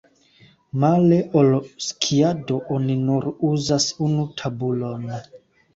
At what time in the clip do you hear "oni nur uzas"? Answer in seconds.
2.79-3.91